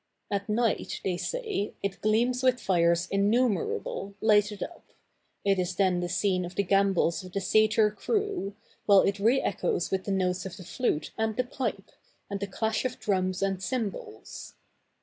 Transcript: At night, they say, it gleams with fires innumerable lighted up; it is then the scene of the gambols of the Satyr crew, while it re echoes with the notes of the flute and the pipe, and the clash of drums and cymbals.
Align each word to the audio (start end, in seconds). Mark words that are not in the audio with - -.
At 0.31 0.49
night, 0.49 0.99
they 1.03 1.15
say, 1.15 1.75
it 1.83 2.01
gleams 2.01 2.41
with 2.41 2.59
fires 2.59 3.07
innumerable 3.11 4.15
lighted 4.19 4.63
up; 4.63 4.83
it 5.45 5.59
is 5.59 5.75
then 5.75 5.99
the 5.99 6.09
scene 6.09 6.43
of 6.43 6.55
the 6.55 6.63
gambols 6.63 7.23
of 7.23 7.33
the 7.33 7.39
Satyr 7.39 7.91
crew, 7.91 8.55
while 8.87 9.01
it 9.01 9.19
re 9.19 9.39
echoes 9.41 9.91
with 9.91 10.05
the 10.05 10.11
notes 10.11 10.43
of 10.43 10.57
the 10.57 10.63
flute 10.65 11.11
and 11.19 11.35
the 11.37 11.43
pipe, 11.43 11.91
and 12.31 12.39
the 12.39 12.47
clash 12.47 12.83
of 12.83 12.99
drums 12.99 13.43
and 13.43 13.61
cymbals. 13.61 14.55